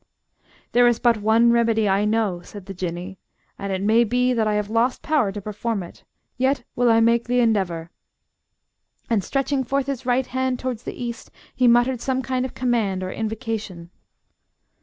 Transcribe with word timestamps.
"There 0.71 0.87
is 0.87 0.97
but 0.97 1.17
one 1.21 1.51
remedy 1.51 1.87
I 1.87 2.05
know," 2.05 2.41
said 2.41 2.65
the 2.65 2.73
Jinnee, 2.73 3.19
"and 3.59 3.71
it 3.71 3.83
may 3.83 4.03
be 4.03 4.33
that 4.33 4.47
I 4.47 4.55
have 4.55 4.67
lost 4.71 5.03
power 5.03 5.31
to 5.31 5.39
perform 5.43 5.83
it. 5.83 6.03
Yet 6.37 6.63
will 6.75 6.89
I 6.89 6.99
make 7.01 7.25
the 7.25 7.39
endeavour." 7.39 7.91
And, 9.11 9.23
stretching 9.23 9.63
forth 9.63 9.85
his 9.85 10.03
right 10.03 10.25
hand 10.25 10.57
towards 10.57 10.81
the 10.85 10.99
east, 11.03 11.29
he 11.55 11.67
muttered 11.67 12.01
some 12.01 12.23
kind 12.23 12.45
of 12.45 12.55
command 12.55 13.03
or 13.03 13.11
invocation. 13.11 13.91